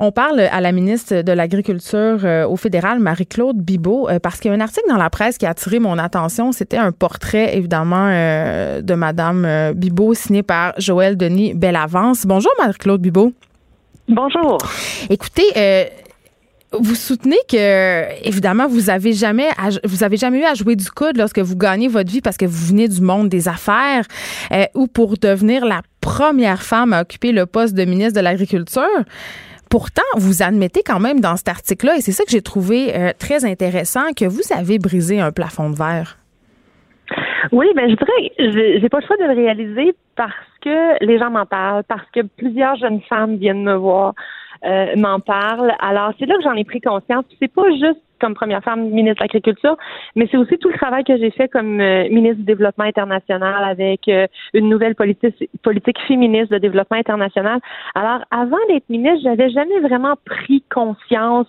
[0.00, 4.48] On parle à la ministre de l'Agriculture euh, au fédéral, Marie-Claude Bibeau, euh, parce qu'il
[4.48, 6.52] y a un article dans la presse qui a attiré mon attention.
[6.52, 12.26] C'était un portrait, évidemment, euh, de Madame Bibeau signé par Joël Denis Bellavance.
[12.26, 13.32] Bonjour, Marie-Claude Bibeau.
[14.06, 14.58] Bonjour.
[15.10, 15.90] Écoutez,
[16.72, 19.48] vous soutenez que, évidemment, vous avez jamais,
[19.82, 22.46] vous avez jamais eu à jouer du coude lorsque vous gagnez votre vie parce que
[22.46, 24.04] vous venez du monde des affaires
[24.74, 29.04] ou pour devenir la première femme à occuper le poste de ministre de l'Agriculture.
[29.70, 33.12] Pourtant, vous admettez quand même dans cet article-là, et c'est ça que j'ai trouvé euh,
[33.18, 36.18] très intéressant, que vous avez brisé un plafond de verre.
[37.52, 41.30] Oui, ben je dirais, j'ai pas le choix de le réaliser parce que les gens
[41.30, 44.14] m'en parlent, parce que plusieurs jeunes femmes viennent me voir,
[44.64, 45.72] euh, m'en parlent.
[45.80, 47.24] Alors c'est là que j'en ai pris conscience.
[47.40, 49.76] C'est pas juste comme première femme ministre de l'Agriculture,
[50.16, 53.64] mais c'est aussi tout le travail que j'ai fait comme euh, ministre du Développement international
[53.64, 57.60] avec euh, une nouvelle politique, politique féministe de développement international.
[57.94, 61.46] Alors, avant d'être ministre, j'avais jamais vraiment pris conscience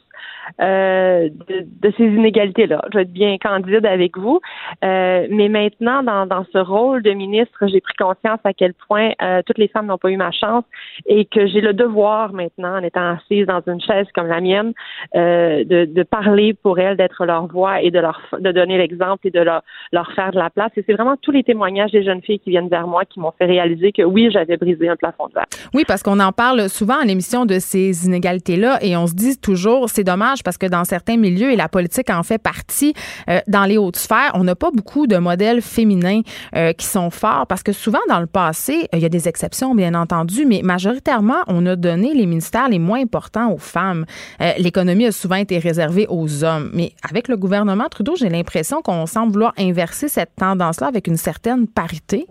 [0.62, 2.82] euh, de, ces inégalités-là.
[2.92, 4.40] Je vais être bien candide avec vous.
[4.84, 9.42] Euh, mais maintenant, dans, ce rôle de ministre, j'ai pris conscience à quel point euh,
[9.46, 10.64] toutes les femmes n'ont pas eu ma chance
[11.06, 14.74] et que j'ai le devoir maintenant, en étant assise dans une chaise comme la mienne,
[15.14, 19.40] de, parler pour elles, d'être leur voix et de leur de donner l'exemple et de
[19.40, 20.72] leur, leur faire de la place.
[20.78, 23.34] Et c'est vraiment tous les témoignages des jeunes filles qui viennent vers moi qui m'ont
[23.38, 25.46] fait réaliser que oui, j'avais brisé un plafond de verre.
[25.74, 29.40] Oui, parce qu'on en parle souvent à l'émission de ces inégalités-là et on se dit
[29.40, 32.94] toujours, c'est dommage parce que dans certains milieux, et la politique en fait partie,
[33.30, 36.22] euh, dans les hautes sphères, on n'a pas beaucoup de modèles féminins
[36.56, 39.76] euh, qui sont forts parce que souvent dans le passé, il y a des exceptions
[39.76, 44.06] bien entendu, mais majoritairement, on a donné les ministères les moins importants aux femmes.
[44.42, 46.72] Euh, l'économie a souvent été réservée aux hommes.
[46.74, 51.18] Mais avec le gouvernement Trudeau, j'ai l'impression qu'on semble vouloir inverser cette tendance-là avec une
[51.18, 52.26] certaine parité.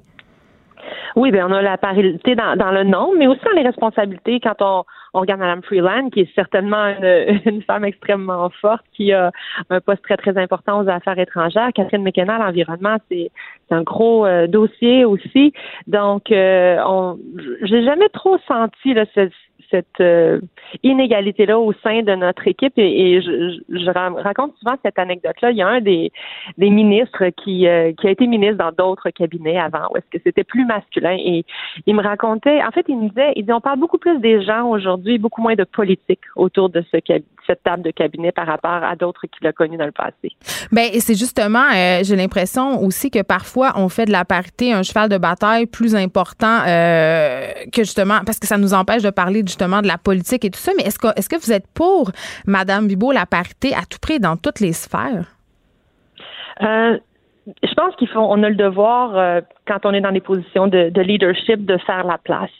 [1.16, 4.40] Oui, bien, on a la parité dans, dans le nombre, mais aussi dans les responsabilités
[4.40, 6.88] quand on, on regarde Mme Freeland, qui est certainement
[7.46, 9.30] une, femme extrêmement forte, qui a
[9.70, 11.70] un poste très, très important aux affaires étrangères.
[11.74, 13.30] Catherine McKenna, l'environnement, c'est
[13.70, 15.52] un gros euh, dossier aussi.
[15.86, 17.18] Donc, euh, on,
[17.62, 19.04] j'ai jamais trop senti là,
[19.70, 20.40] cette euh,
[20.82, 22.72] inégalité-là au sein de notre équipe.
[22.76, 25.50] Et, je, raconte souvent cette anecdote-là.
[25.50, 26.12] Il y a un des,
[26.56, 30.22] des ministres qui, euh, qui a été ministre dans d'autres cabinets avant, où est-ce que
[30.24, 31.16] c'était plus masculin.
[31.18, 31.44] Et
[31.86, 34.42] il me racontait, en fait, il me disait, il dit, on parle beaucoup plus des
[34.42, 36.98] gens aujourd'hui, beaucoup moins de politique autour de ce
[37.46, 40.36] cette table de cabinet par rapport à d'autres qu'il a connus dans le passé.
[40.70, 44.82] Ben, c'est justement, euh, j'ai l'impression aussi que parfois on fait de la parité un
[44.82, 49.47] cheval de bataille plus important que justement, parce que ça nous empêche de parler du
[49.48, 52.12] justement de la politique et tout ça, mais est-ce que, est-ce que vous êtes pour,
[52.46, 55.26] Madame Bibot, la parité à tout prix dans toutes les sphères?
[56.62, 56.98] Euh,
[57.62, 60.66] je pense qu'il faut, on a le devoir, euh, quand on est dans des positions
[60.66, 62.50] de leadership, de faire la place.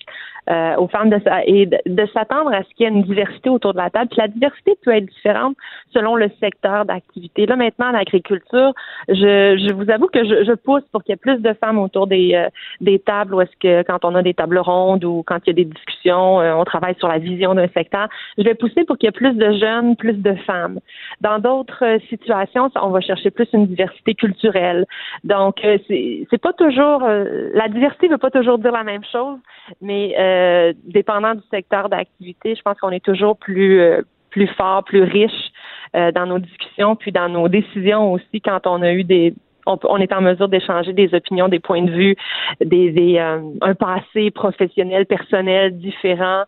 [0.48, 3.74] Euh, aux femmes de, et de, s'attendre à ce qu'il y ait une diversité autour
[3.74, 4.08] de la table.
[4.08, 5.54] Puis la diversité peut être différente
[5.92, 7.44] selon le secteur d'activité.
[7.44, 8.72] Là, maintenant, l'agriculture,
[9.08, 11.78] je, je vous avoue que je, je pousse pour qu'il y ait plus de femmes
[11.78, 12.48] autour des, euh,
[12.80, 15.50] des tables où est-ce que quand on a des tables rondes ou quand il y
[15.50, 18.08] a des discussions, euh, on travaille sur la vision d'un secteur.
[18.38, 20.78] Je vais pousser pour qu'il y ait plus de jeunes, plus de femmes.
[21.20, 24.86] Dans d'autres situations, on va chercher plus une diversité culturelle.
[25.24, 29.38] Donc, c'est, c'est pas toujours la diversité ne veut pas toujours dire la même chose,
[29.80, 30.37] mais euh,
[30.84, 35.52] dépendant du secteur d'activité, je pense qu'on est toujours plus euh, plus fort, plus riche
[35.96, 39.34] euh, dans nos discussions, puis dans nos décisions aussi quand on a eu des
[39.66, 42.16] on, est en mesure d'échanger des opinions, des points de vue,
[42.64, 46.44] des, un passé professionnel, personnel différent.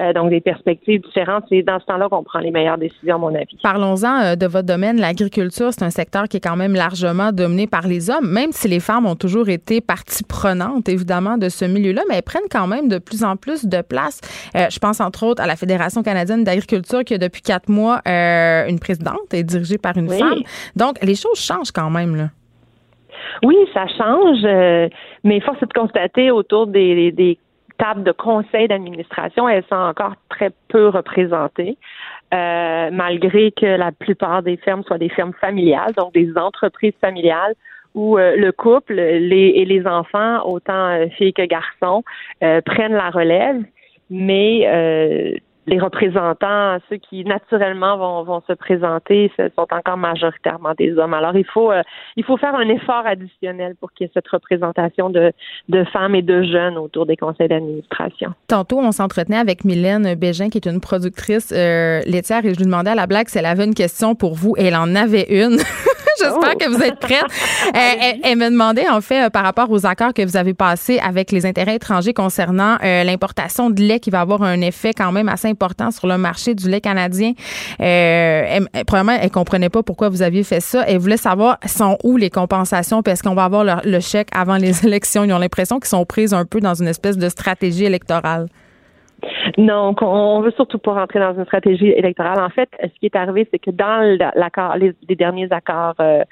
[0.00, 1.44] Euh, donc des perspectives différentes.
[1.48, 3.58] C'est dans ce temps-là qu'on prend les meilleures décisions, à mon avis.
[3.62, 4.98] Parlons-en euh, de votre domaine.
[4.98, 8.68] L'agriculture, c'est un secteur qui est quand même largement dominé par les hommes, même si
[8.68, 12.66] les femmes ont toujours été partie prenante, évidemment, de ce milieu-là, mais elles prennent quand
[12.66, 14.20] même de plus en plus de place.
[14.56, 18.00] Euh, je pense entre autres à la Fédération canadienne d'agriculture qui a depuis quatre mois
[18.06, 20.40] une présidente et dirigée par une femme.
[20.76, 22.28] Donc, les choses changent quand même, là.
[23.42, 24.42] Oui, ça change,
[25.24, 27.38] mais force est de constater autour des, des
[27.80, 31.78] table de conseil d'administration, elles sont encore très peu représentées.
[32.32, 37.54] Euh, malgré que la plupart des fermes soient des fermes familiales, donc des entreprises familiales
[37.96, 42.04] où euh, le couple les, et les enfants, autant euh, filles que garçons,
[42.38, 43.62] prennent la relève,
[44.10, 44.60] mais
[45.66, 51.14] les représentants, ceux qui naturellement vont, se présenter, sont encore majoritairement des hommes.
[51.14, 51.82] Alors il faut euh,
[52.16, 55.32] il faut faire un effort additionnel pour qu'il y ait cette représentation de,
[55.68, 58.32] de femmes et de jeunes autour des conseils d'administration.
[58.48, 62.66] Tantôt, on s'entretenait avec Mylène Bégin, qui est une productrice euh, laitière, et je lui
[62.66, 65.26] demandais à la blague si elle avait une question pour vous, et elle en avait
[65.28, 65.58] une.
[66.20, 67.24] J'espère que vous êtes prête.
[67.74, 71.46] elle, me demandait, en fait, par rapport aux accords que vous avez passés avec les
[71.46, 75.90] intérêts étrangers concernant l'importation de lait qui va avoir un effet quand même assez important
[75.90, 77.32] sur le marché du lait canadien.
[77.78, 80.84] elle, probablement, elle comprenait pas pourquoi vous aviez fait ça.
[80.86, 84.84] Elle voulait savoir sont où les compensations, parce qu'on va avoir le, chèque avant les
[84.86, 85.24] élections.
[85.24, 88.48] Ils ont l'impression qu'ils sont prises un peu dans une espèce de stratégie électorale.
[89.58, 92.40] Non, on veut surtout pas rentrer dans une stratégie électorale.
[92.40, 96.22] En fait, ce qui est arrivé, c'est que dans l'accord, les, derniers accords euh,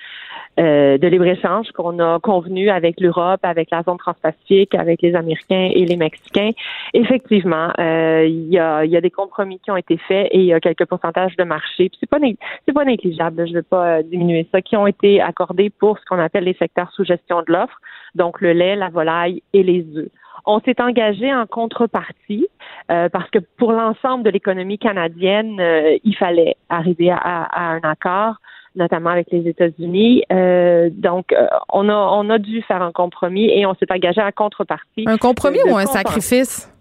[0.59, 5.71] euh, de libre-échange qu'on a convenu avec l'Europe, avec la zone transpacifique, avec les Américains
[5.75, 6.51] et les Mexicains,
[6.95, 10.47] effectivement, euh, il y, a, y, a, des compromis qui ont été faits et il
[10.47, 11.91] y a quelques pourcentages de marché.
[12.01, 12.19] C'est pas
[12.67, 16.05] c'est pas négligeable, je ne veux pas diminuer ça, qui ont été accordés pour ce
[16.05, 17.79] qu'on appelle les secteurs sous gestion de l'offre,
[18.15, 20.11] donc le lait, la volaille et les œufs.
[20.47, 22.47] On s'est engagé en contrepartie
[22.91, 28.37] euh, parce que pour l'ensemble de l'économie canadienne, euh, il fallait arriver à, un accord
[28.77, 30.23] notamment avec les États-Unis.
[30.31, 31.35] Euh, donc,
[31.73, 35.05] on a on a dû faire un compromis et on s'est engagé en contrepartie.
[35.07, 36.73] Un compromis ou un sacrifice?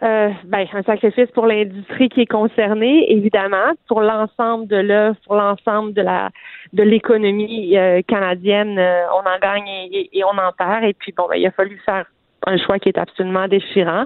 [0.00, 5.34] Euh, ben, un sacrifice pour l'industrie qui est concernée, évidemment, pour l'ensemble de l'œuvre, pour
[5.34, 6.30] l'ensemble de la
[6.72, 10.84] de l'économie euh, canadienne, euh, on en gagne et, on en perd.
[10.84, 12.04] Et puis bon, ben, il a fallu faire
[12.46, 14.04] un choix qui est absolument déchirant,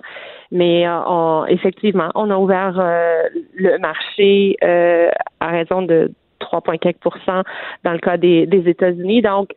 [0.50, 2.72] mais on, effectivement, on a ouvert
[3.54, 4.56] le marché
[5.40, 6.10] à raison de
[6.40, 7.44] 3,4%
[7.84, 9.20] dans le cas des, des États-Unis.
[9.20, 9.50] Donc,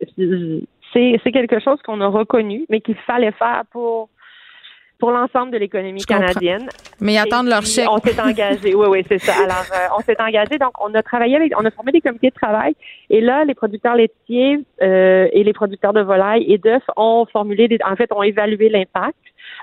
[0.92, 4.10] c'est quelque chose qu'on a reconnu, mais qu'il fallait faire pour
[4.98, 6.68] pour l'ensemble de l'économie canadienne.
[7.00, 7.88] Mais ils attendent leur chèque.
[7.90, 8.74] On s'est engagé.
[8.74, 9.34] oui, oui, c'est ça.
[9.44, 10.58] Alors, euh, on s'est engagé.
[10.58, 12.74] Donc, on a travaillé avec, on a formé des comités de travail.
[13.10, 17.68] Et là, les producteurs laitiers euh, et les producteurs de volailles et d'œufs ont formulé,
[17.68, 19.16] des, en fait, ont évalué l'impact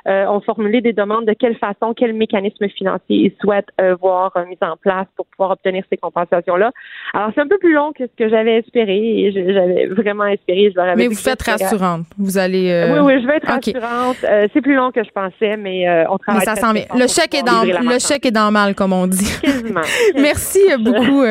[0.08, 4.34] euh, ont formulé des demandes de quelle façon, quel mécanisme financier ils souhaitent euh, voir
[4.36, 6.72] euh, mis en place pour pouvoir obtenir ces compensations-là.
[7.14, 10.74] Alors, c'est un peu plus long que ce que j'avais espéré et j'avais vraiment espéré.
[10.76, 12.06] Je mais vous faites rassurante.
[12.18, 12.92] Vous allez.
[12.92, 14.18] Oui, oui, je vais être rassurante.
[14.54, 16.44] c'est plus long que je pensais, mais on travaille.
[16.46, 19.40] Mais ça sent Le chèque est dans le chèque est dans mal, comme on dit.
[20.16, 21.22] Merci beaucoup,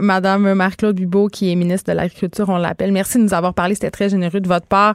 [0.00, 2.48] Madame Marc-Claude Bubeau, qui est ministre de l'Agriculture.
[2.48, 2.92] On l'appelle.
[2.92, 3.74] Merci de nous avoir parlé.
[3.74, 4.94] C'était très généreux de votre part.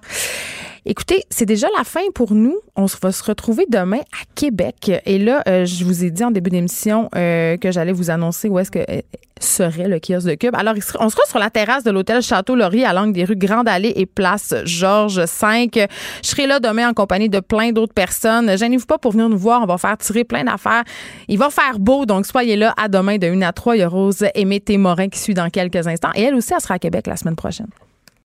[0.88, 2.60] Écoutez, c'est déjà la fin pour nous.
[2.76, 4.92] On va se retrouver demain à Québec.
[5.08, 8.50] Et là, euh, je vous ai dit en début d'émission euh, que j'allais vous annoncer
[8.50, 9.02] où est-ce que euh,
[9.40, 10.54] serait le kiosque de Cube.
[10.56, 13.94] Alors, on sera sur la terrasse de l'hôtel Château-Laurier à l'angle des rues Grande Allée
[13.96, 15.70] et Place Georges V.
[15.74, 15.88] Je
[16.22, 18.56] serai là demain en compagnie de plein d'autres personnes.
[18.56, 19.64] Gênez-vous pas pour venir nous voir.
[19.64, 20.84] On va faire tirer plein d'affaires.
[21.28, 23.76] Il va faire beau, donc soyez là à demain de 1 à 3.
[23.76, 26.12] Il y a Rose Aimée Morin qui suit dans quelques instants.
[26.14, 27.70] Et elle aussi, elle sera à Québec la semaine prochaine.